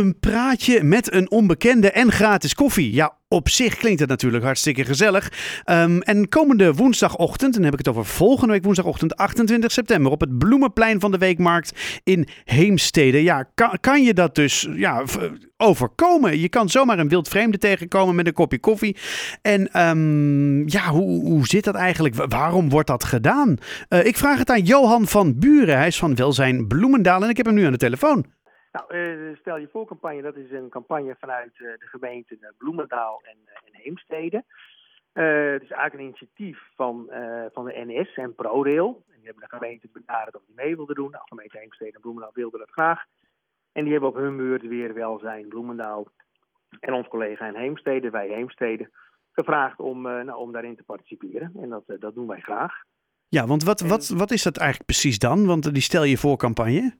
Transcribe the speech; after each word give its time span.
Een 0.00 0.18
praatje 0.20 0.82
met 0.82 1.12
een 1.12 1.30
onbekende 1.30 1.90
en 1.90 2.12
gratis 2.12 2.54
koffie. 2.54 2.92
Ja, 2.92 3.16
op 3.28 3.48
zich 3.48 3.76
klinkt 3.76 4.00
het 4.00 4.08
natuurlijk 4.08 4.44
hartstikke 4.44 4.84
gezellig. 4.84 5.32
Ehm, 5.64 5.98
en 5.98 6.28
komende 6.28 6.74
woensdagochtend, 6.74 7.54
dan 7.54 7.62
heb 7.62 7.72
ik 7.72 7.78
het 7.78 7.88
over 7.88 8.04
volgende 8.04 8.52
week 8.52 8.64
woensdagochtend 8.64 9.16
28 9.16 9.72
september 9.72 10.12
op 10.12 10.20
het 10.20 10.38
Bloemenplein 10.38 11.00
van 11.00 11.10
de 11.10 11.18
Weekmarkt 11.18 12.00
in 12.04 12.28
Heemstede. 12.44 13.22
Ja, 13.22 13.50
kan, 13.80 14.02
je 14.02 14.14
dat 14.14 14.34
dus 14.34 14.68
ja, 14.74 15.04
overkomen? 15.56 16.38
Je 16.38 16.48
kan 16.48 16.68
zomaar 16.68 16.98
een 16.98 17.08
wild 17.08 17.28
vreemde 17.28 17.58
tegenkomen 17.58 18.14
met 18.14 18.26
een 18.26 18.32
kopje 18.32 18.60
koffie. 18.60 18.96
En 19.42 19.88
um, 19.88 20.68
ja, 20.68 20.88
hoe, 20.90 21.24
hoe 21.24 21.46
zit 21.46 21.64
dat 21.64 21.74
eigenlijk? 21.74 22.14
Waarom 22.14 22.68
wordt 22.68 22.88
dat 22.88 23.04
gedaan? 23.04 23.56
Uh, 23.88 24.04
ik 24.04 24.16
vraag 24.16 24.38
het 24.38 24.50
aan 24.50 24.62
Johan 24.62 25.06
van 25.06 25.38
Buren. 25.38 25.76
Hij 25.76 25.86
is 25.86 25.98
van 25.98 26.14
Welzijn 26.14 26.66
Bloemendaal 26.66 27.22
en 27.22 27.28
ik 27.28 27.36
heb 27.36 27.46
hem 27.46 27.54
nu 27.54 27.64
aan 27.64 27.72
de 27.72 27.78
telefoon. 27.78 28.24
Nou, 28.72 28.94
uh, 28.94 29.36
stel 29.36 29.56
je 29.56 29.68
voor 29.68 29.86
campagne, 29.86 30.22
dat 30.22 30.36
is 30.36 30.50
een 30.50 30.68
campagne 30.68 31.16
vanuit 31.18 31.58
uh, 31.58 31.72
de 31.78 31.86
gemeenten 31.86 32.54
Bloemendaal 32.58 33.22
en, 33.22 33.36
en 33.64 33.72
Heemstede. 33.72 34.44
het 35.12 35.62
is 35.62 35.70
eigenlijk 35.70 35.94
een 35.94 36.00
initiatief 36.00 36.58
van, 36.74 37.10
van 37.52 37.64
de 37.64 37.84
NS 37.86 38.14
en 38.14 38.34
ProRail. 38.34 39.04
En 39.08 39.16
die 39.16 39.24
hebben 39.24 39.48
de 39.48 39.56
gemeente 39.56 39.88
benaderd 39.92 40.36
of 40.36 40.42
die 40.46 40.54
mee 40.54 40.76
wilden 40.76 40.94
doen. 40.94 41.10
Nou, 41.10 41.24
gemeente 41.26 41.58
Heemstede 41.58 41.92
en 41.92 42.00
Bloemendaal 42.00 42.32
wilden 42.34 42.58
dat 42.58 42.70
graag. 42.70 43.04
En 43.72 43.82
die 43.82 43.92
hebben 43.92 44.10
op 44.10 44.16
hun 44.16 44.36
beurt 44.36 44.62
weer 44.62 44.94
Welzijn 44.94 45.48
Bloemendaal 45.48 46.06
en 46.80 46.92
ons 46.92 47.08
collega 47.08 47.46
in 47.46 47.54
Heemstede, 47.54 48.10
wij 48.10 48.28
Heemstede, 48.28 48.90
gevraagd 49.32 49.78
om, 49.78 50.02
nou, 50.02 50.34
om 50.34 50.52
daarin 50.52 50.76
te 50.76 50.82
participeren. 50.82 51.52
En 51.60 51.68
dat, 51.68 51.82
dat 51.86 52.14
doen 52.14 52.26
wij 52.26 52.40
graag. 52.40 52.72
Ja, 53.28 53.46
want 53.46 53.64
wat, 53.64 53.80
wat, 53.80 54.08
wat 54.08 54.30
is 54.30 54.42
dat 54.42 54.56
eigenlijk 54.56 54.90
precies 54.90 55.18
dan? 55.18 55.46
Want 55.46 55.74
die 55.74 55.82
stel 55.82 56.04
je 56.04 56.18
voor 56.18 56.36
campagne. 56.36 56.98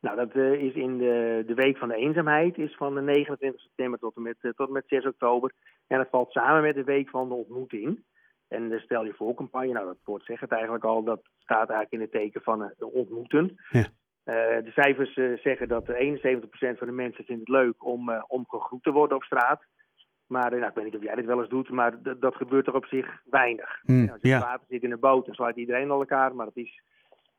Nou, 0.00 0.16
dat 0.16 0.34
uh, 0.34 0.52
is 0.52 0.74
in 0.74 0.98
de, 0.98 1.42
de 1.46 1.54
week 1.54 1.76
van 1.76 1.88
de 1.88 1.94
eenzaamheid, 1.94 2.58
is 2.58 2.76
van 2.76 2.94
de 2.94 3.00
29 3.00 3.60
september 3.60 3.98
tot 3.98 4.16
en 4.16 4.22
met, 4.22 4.36
uh, 4.42 4.50
tot 4.52 4.66
en 4.66 4.72
met 4.72 4.84
6 4.86 5.06
oktober. 5.06 5.52
En 5.86 5.98
dat 5.98 6.08
valt 6.10 6.32
samen 6.32 6.62
met 6.62 6.74
de 6.74 6.84
week 6.84 7.08
van 7.08 7.28
de 7.28 7.34
ontmoeting. 7.34 8.04
En 8.48 8.68
de 8.68 8.78
stel 8.78 9.04
je 9.04 9.12
voor 9.12 9.34
campagne, 9.34 9.72
nou 9.72 9.86
dat 9.86 9.98
woord 10.04 10.24
zegt 10.24 10.40
het 10.40 10.52
eigenlijk 10.52 10.84
al, 10.84 11.02
dat 11.02 11.20
staat 11.38 11.70
eigenlijk 11.70 11.92
in 11.92 12.00
het 12.00 12.10
teken 12.10 12.42
van 12.42 12.62
uh, 12.62 12.94
ontmoeten. 12.94 13.56
Ja. 13.70 13.86
de 14.60 14.70
cijfers 14.74 15.12
zeggen 15.42 15.68
dat 15.68 15.88
71% 15.88 15.88
van 16.78 16.86
de 16.86 16.92
mensen 16.92 17.24
vindt 17.24 17.40
het 17.40 17.48
leuk 17.48 17.84
om, 17.84 18.10
om 18.26 18.44
gegroet 18.48 18.82
te 18.82 18.92
worden 18.92 19.16
op 19.16 19.22
straat. 19.22 19.62
Maar 20.26 20.50
nou, 20.50 20.66
ik 20.66 20.74
weet 20.74 20.84
niet 20.84 20.96
of 20.96 21.02
jij 21.02 21.14
dit 21.14 21.24
wel 21.24 21.40
eens 21.40 21.48
doet, 21.48 21.70
maar 21.70 22.02
dat 22.18 22.34
gebeurt 22.34 22.66
er 22.66 22.74
op 22.74 22.86
zich 22.86 23.22
weinig. 23.24 23.80
Mm, 23.82 24.08
Als 24.08 24.20
je 24.20 24.28
ja. 24.28 24.38
op 24.38 24.44
water 24.44 24.66
zit 24.68 24.82
in 24.82 24.92
een 24.92 25.00
boot, 25.00 25.26
dan 25.26 25.34
sluit 25.34 25.56
iedereen 25.56 25.90
al 25.90 26.00
elkaar, 26.00 26.34
maar 26.34 26.46
dat 26.46 26.56
is, 26.56 26.82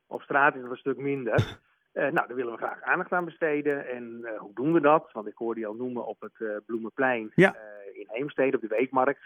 op 0.08 0.22
straat 0.22 0.56
is 0.56 0.62
dat 0.62 0.72
een 0.72 0.78
stuk 0.78 0.98
minder. 0.98 1.36
Uh, 1.98 2.04
nou, 2.04 2.28
daar 2.28 2.36
willen 2.36 2.52
we 2.52 2.58
graag 2.58 2.82
aandacht 2.82 3.12
aan 3.12 3.26
besteden. 3.26 3.88
En 3.90 4.20
uh, 4.22 4.40
hoe 4.40 4.54
doen 4.54 4.74
we 4.74 4.82
dat? 4.82 5.10
Want 5.12 5.28
ik 5.28 5.38
hoorde 5.38 5.60
je 5.60 5.66
al 5.66 5.74
noemen 5.74 6.06
op 6.06 6.22
het 6.22 6.40
uh, 6.40 6.50
Bloemenplein 6.66 7.32
ja. 7.36 7.56
in 7.94 8.06
Heemstede, 8.08 8.56
op 8.56 8.62
de 8.62 8.68
Weekmarkt. 8.68 9.22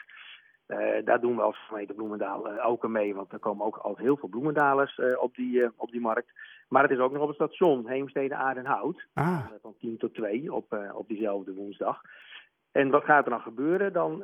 daar 1.04 1.22
doen 1.22 1.36
we 1.36 1.42
als 1.42 1.66
gemeente 1.68 1.94
Bloemendaal 1.94 2.62
ook 2.62 2.84
aan 2.84 2.92
mee, 2.92 3.16
want 3.16 3.32
er 3.32 3.40
komen 3.40 3.66
ook 3.66 3.78
altijd 3.78 4.06
heel 4.06 4.18
veel 4.18 4.30
bloemendalers 4.30 5.02
op, 5.20 5.36
die, 5.36 5.70
op 5.76 5.92
die 5.92 6.02
markt. 6.02 6.32
Maar 6.68 6.84
het 6.84 6.92
is 6.92 7.00
ook 7.00 7.12
nog 7.12 7.22
op 7.22 7.28
het 7.28 7.36
station 7.36 7.88
Heemstede 7.88 8.36
Aardenhout, 8.36 9.06
ah. 9.14 9.46
van 9.62 9.76
10 9.80 9.98
tot 9.98 10.14
2 10.14 10.54
op, 10.54 10.92
op 10.94 11.08
diezelfde 11.08 11.54
woensdag. 11.54 12.02
En 12.72 12.90
wat 12.90 13.04
gaat 13.04 13.24
er 13.24 13.32
dan 13.32 13.42
gebeuren? 13.42 13.94
Dan, 13.94 14.24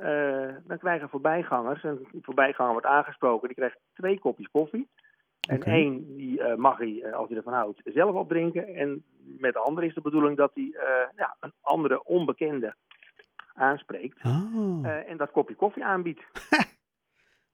dan 0.68 0.78
krijgen 0.78 1.10
voorbijgangers, 1.10 1.84
een 1.84 2.08
voorbijganger 2.22 2.72
wordt 2.72 2.88
aangesproken, 2.88 3.48
die 3.48 3.58
krijgt 3.58 3.80
twee 3.94 4.20
kopjes 4.20 4.50
koffie. 4.52 4.88
En 5.48 5.56
okay. 5.56 5.74
één, 5.74 6.16
die 6.38 6.48
uh, 6.48 6.56
mag 6.56 6.78
hij, 6.78 6.88
uh, 6.88 7.14
als 7.14 7.28
hij 7.28 7.38
ervan 7.38 7.54
houdt, 7.54 7.82
zelf 7.84 8.16
opdrinken. 8.16 8.68
En 8.68 9.04
met 9.38 9.54
de 9.54 9.60
andere 9.60 9.88
is 9.88 9.94
de 9.94 10.02
bedoeling 10.02 10.38
dat 10.38 10.52
hij 10.54 10.64
uh, 10.64 10.80
ja, 11.16 11.36
een 11.40 11.54
andere 11.62 12.04
onbekende 12.04 12.76
aanspreekt. 13.54 14.26
Oh. 14.26 14.86
en 14.86 15.18
dat 15.18 15.32
kopje 15.32 15.56
koffie 15.56 15.86
aanbiedt. 15.86 16.22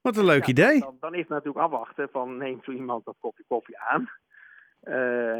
Wat 0.02 0.18
een 0.18 0.26
leuk 0.26 0.46
ja, 0.46 0.48
idee. 0.48 0.80
Dan, 0.80 0.98
dan, 1.00 1.14
is 1.14 1.20
het 1.20 1.30
natuurlijk 1.30 1.66
afwachten 1.66 2.10
van 2.12 2.38
neemt 2.38 2.64
zo 2.64 2.72
iemand 2.72 3.06
dat 3.06 3.16
kopje 3.20 3.44
koffie 3.48 3.80
aan. 3.80 4.10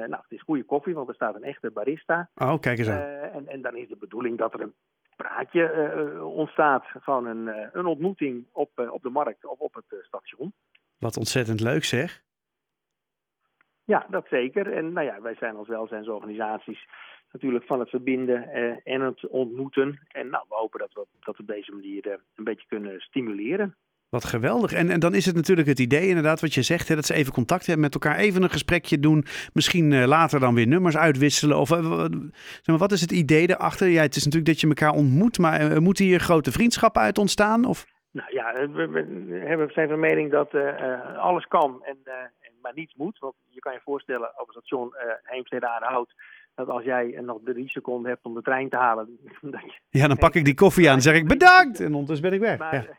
nou, 0.10 0.22
het 0.22 0.32
is 0.32 0.42
goede 0.42 0.64
koffie, 0.64 0.94
want 0.94 1.08
er 1.08 1.16
staat 1.16 1.36
een 1.36 1.44
echte 1.44 1.72
barista. 1.72 2.30
Oh, 2.36 2.60
kijk 2.60 2.78
eens 2.78 2.90
aan. 2.90 3.02
en, 3.02 3.48
en 3.48 3.62
dan 3.62 3.76
is 3.76 3.88
de 3.88 3.98
bedoeling 3.98 4.38
dat 4.38 4.54
er 4.54 4.62
een 4.62 4.74
praatje 5.16 6.24
ontstaat 6.24 6.86
van 7.00 7.26
een, 7.26 7.70
een 7.74 7.86
ontmoeting 7.86 8.46
op, 8.52 8.90
op 8.92 9.02
de 9.02 9.10
markt 9.10 9.46
of 9.46 9.60
op 9.60 9.74
het 9.74 10.06
station. 10.06 10.54
Wat 10.98 11.18
ontzettend 11.18 11.60
leuk 11.60 11.84
zeg. 11.84 12.24
Ja, 13.86 14.06
dat 14.10 14.26
zeker. 14.30 14.74
En 14.74 14.94
nou 14.94 15.06
ja, 15.06 15.22
wij 15.22 15.36
zijn 15.36 15.56
als 15.56 15.68
welzijnsorganisaties 15.68 16.88
natuurlijk 17.32 17.66
van 17.66 17.80
het 17.80 17.90
verbinden 17.90 18.50
eh, 18.50 18.94
en 18.94 19.02
het 19.02 19.28
ontmoeten. 19.28 20.00
En 20.08 20.30
nou, 20.30 20.46
we 20.50 20.56
hopen 20.56 20.80
dat 20.80 20.94
we 20.94 21.06
dat 21.20 21.40
op 21.40 21.48
deze 21.48 21.72
manier 21.72 22.08
eh, 22.08 22.18
een 22.36 22.44
beetje 22.44 22.68
kunnen 22.68 23.00
stimuleren. 23.00 23.76
Wat 24.10 24.26
geweldig. 24.26 24.74
En, 24.74 24.90
en 24.90 25.00
dan 25.00 25.14
is 25.14 25.26
het 25.26 25.36
natuurlijk 25.36 25.68
het 25.68 25.80
idee, 25.80 26.08
inderdaad, 26.08 26.42
wat 26.42 26.54
je 26.54 26.62
zegt, 26.62 26.88
hè, 26.88 26.96
dat 26.96 27.06
ze 27.06 27.14
even 27.14 27.34
contact 27.34 27.66
hebben 27.66 27.84
met 27.84 27.94
elkaar, 27.94 28.16
even 28.16 28.44
een 28.44 28.50
gesprekje 28.50 29.00
doen. 29.00 29.26
Misschien 29.54 29.92
uh, 29.92 30.06
later 30.06 30.40
dan 30.40 30.56
weer 30.56 30.68
nummers 30.68 30.98
uitwisselen. 30.98 31.58
Of 31.58 31.72
uh, 31.72 32.00
zeg 32.00 32.66
maar, 32.66 32.78
wat 32.78 32.92
is 32.92 33.02
het 33.02 33.12
idee 33.12 33.50
erachter? 33.50 33.88
Ja, 33.88 34.02
het 34.02 34.16
is 34.16 34.26
natuurlijk 34.26 34.52
dat 34.52 34.62
je 34.62 34.68
elkaar 34.68 34.94
ontmoet, 34.94 35.40
maar 35.40 35.72
uh, 35.72 35.78
moeten 35.78 36.06
hier 36.06 36.20
grote 36.20 36.52
vriendschappen 36.52 37.02
uit 37.02 37.18
ontstaan? 37.18 37.66
Of? 37.66 37.86
Nou 38.12 38.34
ja, 38.34 38.54
we, 38.54 38.88
we, 38.88 39.04
we 39.56 39.72
zijn 39.72 39.90
van 39.90 40.00
mening 40.00 40.32
dat 40.32 40.54
alles 41.18 41.46
kan 41.48 41.84
en, 41.84 41.98
maar 42.62 42.74
niets 42.76 42.96
moet. 42.96 43.20
Want 43.20 43.36
kan 43.64 43.74
je 43.74 43.80
voorstellen 43.84 44.40
op 44.40 44.48
het 44.48 44.56
station 44.56 44.94
uh, 44.94 45.14
Heemstede 45.24 45.68
Aardehout... 45.68 46.14
dat 46.56 46.68
als 46.68 46.84
jij 46.84 47.20
nog 47.22 47.40
drie 47.44 47.70
seconden 47.70 48.12
hebt 48.12 48.26
om 48.26 48.34
de 48.34 48.42
trein 48.42 48.70
te 48.70 48.78
halen... 48.78 49.20
Dat 49.42 49.62
je 49.62 50.00
ja, 50.00 50.08
dan 50.08 50.18
pak 50.18 50.36
ik 50.36 50.46
die 50.46 50.54
koffie 50.54 50.90
aan 50.90 50.96
en 50.96 51.02
zeg 51.02 51.16
ik 51.16 51.28
bedankt. 51.28 51.80
En 51.80 51.94
ondertussen 51.94 52.30
ben 52.30 52.40
ik 52.40 52.46
weg. 52.46 52.58
Maar, 52.58 52.74
ja. 52.74 52.98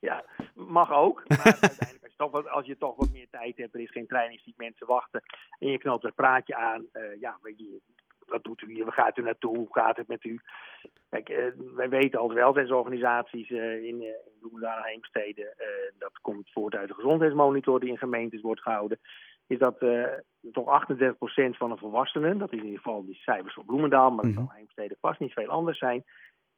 ja. 0.08 0.24
mag 0.54 0.92
ook. 0.92 1.22
Maar 1.28 1.44
uiteindelijk 1.60 2.02
als 2.02 2.10
je, 2.10 2.16
toch 2.16 2.30
wat, 2.30 2.48
als 2.48 2.66
je 2.66 2.78
toch 2.78 2.96
wat 2.96 3.12
meer 3.12 3.28
tijd 3.30 3.56
hebt... 3.56 3.74
er 3.74 3.80
is 3.80 3.90
geen 3.90 4.06
trein, 4.06 4.32
je 4.32 4.38
ziet 4.38 4.56
mensen 4.56 4.86
wachten... 4.86 5.22
en 5.58 5.68
je 5.68 5.78
knalt 5.78 6.04
een 6.04 6.14
praatje 6.14 6.56
aan... 6.56 6.86
Uh, 6.92 7.20
ja, 7.20 7.38
weet 7.42 7.58
je, 7.58 7.80
wat 8.26 8.44
doet 8.44 8.62
u 8.62 8.72
hier? 8.72 8.84
Waar 8.84 8.92
gaat 8.92 9.18
u 9.18 9.22
naartoe? 9.22 9.56
Hoe 9.56 9.68
gaat 9.70 9.96
het 9.96 10.08
met 10.08 10.24
u? 10.24 10.40
Kijk, 11.10 11.28
uh, 11.28 11.44
wij 11.74 11.88
weten 11.88 12.20
als 12.20 12.32
welzijnsorganisaties 12.32 13.50
uh, 13.50 13.84
in, 13.84 14.02
uh, 14.02 14.06
in 14.06 14.38
Bloemendaal 14.40 14.76
en 14.76 14.84
Heemstede, 14.84 15.54
dat 15.98 16.18
komt 16.20 16.50
voort 16.52 16.74
uit 16.74 16.88
de 16.88 16.94
gezondheidsmonitor 16.94 17.80
die 17.80 17.88
in 17.88 17.98
gemeentes 17.98 18.40
wordt 18.40 18.62
gehouden, 18.62 18.98
is 19.46 19.58
dat 19.58 19.78
toch 20.52 20.86
38% 20.88 21.56
van 21.56 21.70
de 21.70 21.76
volwassenen, 21.76 22.38
dat 22.38 22.52
is 22.52 22.58
in 22.58 22.64
ieder 22.64 22.80
geval 22.80 23.04
die 23.04 23.14
cijfers 23.14 23.54
voor 23.54 23.64
Bloemendaal, 23.64 24.10
maar 24.10 24.24
dat 24.24 24.32
mm 24.32 24.36
-hmm. 24.36 24.46
zal 24.46 24.56
Heemstede 24.56 24.96
vast 25.00 25.20
niet 25.20 25.32
veel 25.32 25.48
anders 25.48 25.78
zijn, 25.78 26.04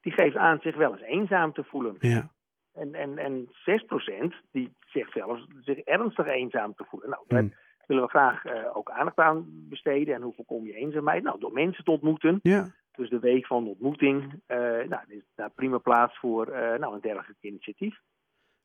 die 0.01 0.13
geeft 0.13 0.37
aan 0.37 0.59
zich 0.61 0.77
wel 0.77 0.93
eens 0.93 1.03
eenzaam 1.03 1.53
te 1.53 1.65
voelen. 1.65 1.97
Ja. 1.99 2.31
En, 2.73 2.95
en, 2.95 3.19
en 3.19 3.47
6% 3.47 4.35
die 4.51 4.73
zegt 4.87 5.13
zelfs 5.13 5.47
zich 5.61 5.79
ernstig 5.79 6.27
eenzaam 6.27 6.75
te 6.75 6.85
voelen. 6.85 7.11
Nou, 7.11 7.43
mm 7.45 7.53
willen 7.87 8.03
we 8.03 8.09
graag 8.09 8.45
uh, 8.45 8.53
ook 8.77 8.91
aandacht 8.91 9.17
aan 9.17 9.45
besteden. 9.69 10.15
En 10.15 10.23
hoe 10.23 10.35
voorkom 10.35 10.67
je 10.67 10.75
eenzaamheid? 10.75 11.23
Nou, 11.23 11.41
door 11.41 11.53
mensen 11.53 11.85
te 11.85 11.91
ontmoeten. 11.91 12.39
Ja. 12.43 12.75
Dus 12.93 13.11
de 13.11 13.19
week 13.19 13.47
van 13.47 13.65
de 13.65 13.71
ontmoeting, 13.71 14.23
uh, 14.23 14.59
nou, 14.89 15.01
is 15.07 15.23
daar 15.35 15.51
prima 15.51 15.79
plaats 15.79 16.19
voor 16.19 16.47
nou, 16.79 16.95
een 16.95 17.01
dergelijk 17.01 17.39
initiatief. 17.41 18.01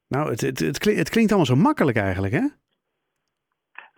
Nou, 0.08 0.30
het, 0.30 0.42
het, 0.42 0.60
het, 0.60 0.78
klinkt, 0.78 1.00
het 1.00 1.10
klinkt 1.10 1.32
allemaal 1.32 1.56
zo 1.56 1.62
makkelijk 1.62 1.98
eigenlijk, 1.98 2.34
hè? 2.34 2.48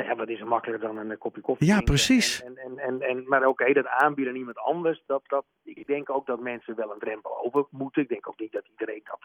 Ja, 0.03 0.16
wat 0.16 0.30
is 0.30 0.40
er 0.40 0.47
makkelijker 0.47 0.88
dan 0.88 1.09
een 1.09 1.18
kopje 1.18 1.41
koffie? 1.41 1.68
Ja, 1.68 1.81
precies. 1.81 2.44
En, 2.44 2.58
en, 2.58 2.78
en, 2.78 3.02
en, 3.02 3.28
maar 3.28 3.40
oké, 3.40 3.50
okay, 3.50 3.74
dat 3.74 3.88
aanbieden 3.88 4.34
aan 4.34 4.40
iemand 4.40 4.58
anders, 4.58 5.03
dat, 5.06 5.22
dat, 5.28 5.46
ik 5.64 5.88
denk 5.88 6.09
ook 6.09 6.25
dat 6.25 6.40
mensen 6.40 6.75
wel 6.75 6.91
een 6.91 7.00
drempel 7.00 7.46
over 7.46 7.66
moeten. 7.69 8.02
Ik 8.02 8.09
denk 8.09 8.28
ook 8.28 8.40
niet 8.40 8.52
dat 8.52 8.68
iedereen 8.68 9.02
dat, 9.03 9.19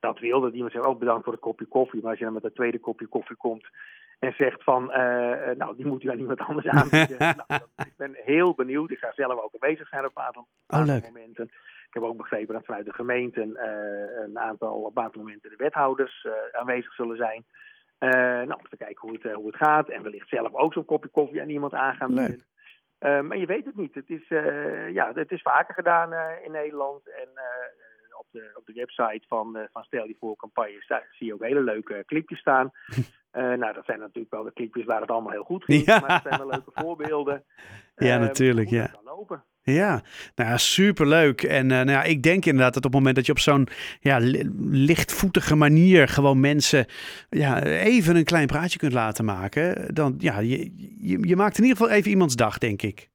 dat 0.00 0.18
wil. 0.18 0.40
Dat 0.40 0.52
iemand 0.52 0.72
zegt, 0.72 0.84
ook 0.84 0.92
oh, 0.92 0.98
bedankt 0.98 1.24
voor 1.24 1.32
het 1.32 1.42
kopje 1.42 1.66
koffie. 1.66 2.00
Maar 2.00 2.10
als 2.10 2.18
je 2.18 2.24
dan 2.24 2.34
met 2.34 2.44
een 2.44 2.52
tweede 2.52 2.78
kopje 2.78 3.06
koffie 3.06 3.36
komt, 3.36 3.68
en 4.18 4.32
zegt 4.32 4.62
van, 4.62 4.82
uh, 4.82 5.50
nou, 5.56 5.76
die 5.76 5.86
moet 5.86 6.02
u 6.02 6.10
aan 6.10 6.18
iemand 6.18 6.40
anders 6.40 6.66
aanbieden. 6.78 7.18
nou, 7.18 7.60
ik 7.76 7.96
ben 7.96 8.16
heel 8.24 8.54
benieuwd. 8.54 8.90
Ik 8.90 8.98
ga 8.98 9.12
zelf 9.14 9.40
ook 9.40 9.54
aanwezig 9.60 9.88
zijn 9.88 10.04
op 10.04 10.16
een 10.16 10.22
aantal, 10.22 10.46
oh, 10.66 11.02
momenten. 11.02 11.44
Ik 11.86 12.02
heb 12.02 12.02
ook 12.02 12.16
begrepen 12.16 12.54
dat 12.54 12.64
vanuit 12.64 12.84
de 12.84 12.92
gemeenten 12.92 13.48
uh, 13.48 14.24
een 14.24 14.38
aantal 14.38 14.82
op 14.82 14.96
een 14.96 15.02
aantal 15.02 15.22
momenten 15.22 15.50
de 15.50 15.56
wethouders 15.56 16.26
aanwezig 16.52 16.94
zullen 16.94 17.16
zijn. 17.16 17.44
Nou, 17.98 18.52
om 18.52 18.68
te 18.68 18.76
kijken 18.76 19.08
hoe 19.08 19.18
het, 19.20 19.32
hoe 19.32 19.46
het 19.46 19.56
gaat. 19.56 19.88
En 19.88 20.02
wellicht 20.02 20.28
zelf 20.28 20.54
ook 20.54 20.72
zo'n 20.72 20.84
kopje 20.84 21.10
koffie 21.10 21.40
aan 21.40 21.48
iemand 21.48 21.74
aan 21.74 21.94
gaan 21.94 22.14
bieden. 22.14 22.46
maar 23.26 23.36
je 23.36 23.46
weet 23.46 23.64
het 23.64 23.76
niet. 23.76 23.94
Het 23.94 24.10
is, 24.10 24.28
ja, 24.92 25.12
het 25.14 25.30
is 25.30 25.42
vaker 25.42 25.74
gedaan 25.74 26.12
in 26.44 26.50
Nederland. 26.50 27.08
En 27.08 27.28
op, 28.26 28.40
de, 28.40 28.50
op 28.54 28.66
de 28.66 28.72
website 28.72 29.24
van, 29.28 29.68
van 29.72 29.82
Stel 29.82 30.06
je 30.06 30.16
voor 30.20 30.36
campagnes 30.36 30.86
zie 31.10 31.26
je 31.26 31.34
ook 31.34 31.42
hele 31.42 31.62
leuke 31.62 32.02
clipjes 32.06 32.38
staan. 32.38 32.70
Uh, 32.96 33.02
nou, 33.62 33.72
dat 33.74 33.84
zijn 33.84 33.98
natuurlijk 33.98 34.34
wel 34.34 34.44
de 34.44 34.52
clipjes 34.52 34.84
waar 34.84 35.00
het 35.00 35.10
allemaal 35.10 35.32
heel 35.32 35.44
goed 35.44 35.64
ging. 35.64 35.84
Ja. 35.84 36.00
Maar 36.00 36.12
het 36.12 36.22
zijn 36.22 36.38
wel 36.38 36.48
leuke 36.48 36.70
voorbeelden. 36.74 37.44
Ja, 37.98 38.18
natuurlijk. 38.18 38.68
Ja. 38.68 38.90
Ja, 39.62 40.02
nou 40.34 40.58
superleuk. 40.58 41.42
En 41.42 41.64
uh, 41.64 41.76
nou 41.76 41.90
ja, 41.90 42.02
ik 42.02 42.22
denk 42.22 42.44
inderdaad 42.44 42.74
dat 42.74 42.84
op 42.84 42.92
het 42.92 42.98
moment 42.98 43.16
dat 43.16 43.26
je 43.26 43.32
op 43.32 43.38
zo'n 43.38 43.68
ja, 44.00 44.18
lichtvoetige 44.58 45.54
manier 45.54 46.08
gewoon 46.08 46.40
mensen 46.40 46.86
ja, 47.28 47.62
even 47.62 48.16
een 48.16 48.24
klein 48.24 48.46
praatje 48.46 48.78
kunt 48.78 48.92
laten 48.92 49.24
maken, 49.24 49.94
dan 49.94 50.14
ja, 50.18 50.38
je, 50.38 50.72
je, 50.98 51.28
je 51.28 51.36
maakt 51.36 51.58
in 51.58 51.64
ieder 51.64 51.78
geval 51.78 51.94
even 51.94 52.10
iemands 52.10 52.36
dag, 52.36 52.58
denk 52.58 52.82
ik. 52.82 53.10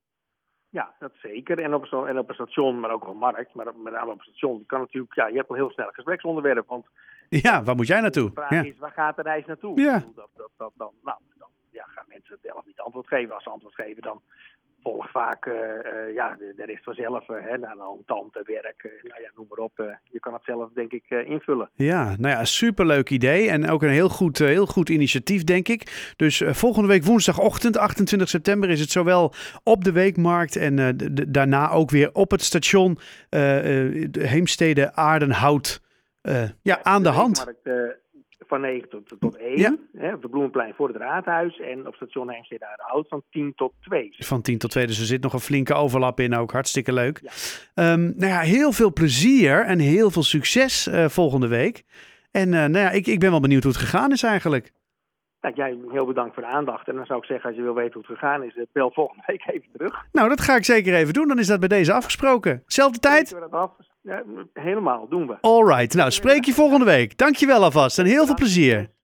Ja, 0.72 0.94
dat 1.00 1.12
zeker. 1.22 1.60
En 1.60 1.74
op, 1.74 1.92
een, 1.92 2.08
en 2.08 2.18
op 2.18 2.30
een 2.30 2.36
station, 2.36 2.80
maar 2.80 2.92
ook 2.92 3.04
op 3.04 3.10
een 3.10 3.18
markt, 3.18 3.54
maar 3.54 3.66
met 3.84 3.94
name 3.94 4.12
op 4.12 4.18
een 4.18 4.24
station, 4.24 4.64
kan 4.66 4.80
natuurlijk, 4.80 5.14
ja, 5.16 5.28
je 5.28 5.36
hebt 5.36 5.50
al 5.50 5.56
heel 5.56 5.70
snel 5.72 5.88
een 5.88 5.94
gespreksonderwerp. 5.94 6.68
Want 6.68 6.86
ja, 7.30 7.64
waar 7.64 7.76
moet 7.76 7.88
jij 7.88 8.02
naartoe? 8.02 8.28
de 8.28 8.34
vraag 8.34 8.50
Ja. 8.50 8.62
is, 8.64 8.78
waar 8.78 8.92
gaat 8.92 9.16
de 9.16 9.22
reis 9.22 9.46
naartoe? 9.46 9.80
Ja. 9.82 10.04
Dat, 10.16 10.30
dat, 10.58 10.72
dan, 10.76 10.92
nou, 11.04 11.18
dan 11.38 11.48
ja, 11.72 11.84
gaan 11.88 12.06
mensen 12.08 12.38
zelf 12.42 12.66
niet 12.66 12.80
antwoord 12.80 13.08
geven. 13.08 13.34
Als 13.34 13.44
ze 13.44 13.50
antwoord 13.50 13.76
geven, 13.76 14.02
dan 14.02 14.22
volgt 14.84 15.12
vaak 15.12 15.46
eh, 15.46 15.54
eh, 15.54 16.14
ja, 16.14 16.36
de, 16.40 16.54
de 16.56 16.66
rest 16.66 16.84
vanzelf. 16.84 17.30
eh, 17.30 17.36
hè, 17.40 17.58
naar 17.58 17.78
een 17.78 18.04
tante, 18.06 18.42
werk, 18.46 18.90
nou 19.04 19.22
ja, 19.22 19.32
noem 19.36 19.46
maar 19.50 19.58
op. 19.58 20.00
je 20.04 20.20
kan 20.20 20.34
het 20.34 20.44
zelf, 20.44 20.70
denk 20.74 20.92
ik, 20.92 21.10
invullen. 21.10 21.70
Ja, 21.74 22.16
nou 22.18 22.36
ja, 22.36 22.46
superleuk 22.46 23.10
idee. 23.10 23.50
En 23.50 23.70
ook 23.70 23.84
een 23.84 23.90
heel 23.90 24.10
goed, 24.10 24.38
heel 24.38 24.66
goed 24.66 24.90
initiatief, 24.90 25.44
denk 25.44 25.68
ik. 25.68 26.14
Dus 26.16 26.44
volgende 26.46 26.88
week 26.88 27.04
woensdagochtend, 27.04 27.78
28 27.78 28.30
september, 28.30 28.70
is 28.70 28.80
het 28.80 28.92
zowel 28.92 29.34
op 29.64 29.84
de 29.84 29.92
Weekmarkt 29.92 30.56
en 30.56 30.98
daarna 31.32 31.72
ook 31.72 31.90
weer 31.90 32.10
op 32.14 32.32
het 32.32 32.42
station 32.42 32.98
de 33.30 34.10
Heemstede 34.20 34.94
Aardenhout 34.94 35.82
ja, 36.62 36.84
aan 36.84 37.04
de 37.04 37.10
hand. 37.10 37.46
Van 38.52 38.62
9 38.62 38.90
tot, 38.90 39.16
tot 39.20 39.38
1. 39.38 39.58
Ja. 39.58 39.76
Hè, 39.98 40.14
op 40.14 40.22
de 40.22 40.30
Bloemenplein 40.30 40.74
voor 40.74 40.88
het 40.88 40.98
raadhuis. 40.98 41.60
En 41.60 41.88
op 41.88 41.96
station 41.96 42.32
Heemstede 42.32 42.68
Aardenhout 42.68 43.08
van 43.08 43.24
10 43.30 43.54
tot 43.56 43.74
2. 43.82 44.16
Van 44.18 44.42
10 44.42 44.58
tot 44.58 44.72
2, 44.72 44.88
dus 44.88 45.00
er 45.00 45.06
zit 45.06 45.22
nog 45.22 45.34
een 45.34 45.40
flinke 45.40 45.74
overlap 45.74 46.20
in 46.20 46.36
ook. 46.36 46.52
Hartstikke 46.52 46.94
leuk. 46.94 47.20
Ja. 47.24 47.32
Ehm, 47.74 48.02
nou 48.02 48.32
ja, 48.32 48.40
heel 48.40 48.72
veel 48.72 48.94
plezier 48.94 49.66
en 49.66 49.80
heel 49.80 50.10
veel 50.12 50.24
succes 50.24 50.88
eh, 50.88 51.08
volgende 51.08 51.48
week. 51.48 51.84
En 52.32 52.54
eh, 52.54 52.60
nou 52.60 52.78
ja, 52.78 52.90
ik, 52.90 53.08
ik 53.08 53.20
ben 53.20 53.32
wel 53.32 53.40
benieuwd 53.40 53.64
hoe 53.64 53.72
het 53.72 53.82
gegaan 53.82 54.12
is 54.12 54.24
eigenlijk. 54.24 54.72
Nou, 55.42 55.56
jij 55.56 55.78
heel 55.92 56.06
bedankt 56.06 56.34
voor 56.34 56.44
de 56.44 56.50
aandacht. 56.50 56.88
En 56.88 56.96
dan 56.96 57.06
zou 57.06 57.20
ik 57.20 57.26
zeggen, 57.26 57.50
als 57.50 57.58
je 57.58 57.64
wil 57.64 57.74
weten 57.74 57.94
hoe 57.94 58.04
het 58.08 58.20
gegaan 58.20 58.44
is, 58.44 58.56
eh, 58.56 58.64
bel 58.72 58.92
volgende 58.92 59.24
week 59.26 59.44
even 59.48 59.72
terug. 59.74 60.06
Nou, 60.12 60.30
dat 60.30 60.42
ga 60.42 60.56
ik 60.56 60.66
zeker 60.66 60.94
even 60.94 61.14
doen. 61.14 61.28
Dan 61.28 61.40
is 61.40 61.48
dat 61.48 61.60
bij 61.60 61.68
deze 61.68 61.94
afgesproken. 61.94 62.64
Zelfde 62.66 63.00
tijd? 63.00 63.36
Ja, 64.04 64.24
helemaal, 64.54 65.08
doen 65.08 65.28
we. 65.28 65.38
Alright, 65.42 65.94
nou 65.94 66.12
spreek 66.12 66.46
je 66.46 66.54
volgende 66.54 66.86
week. 66.86 67.18
Dankjewel 67.18 67.64
alvast 67.64 68.00
en 68.00 68.06
heel 68.06 68.26
veel 68.26 68.36
plezier. 68.36 68.92